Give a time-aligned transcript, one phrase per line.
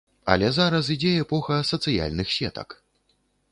[0.35, 2.69] Але зараз ідзе эпоха сацыяльных сетак.